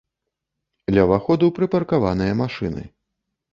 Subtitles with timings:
[0.95, 2.83] Ля ўваходу прыпаркаваныя машыны.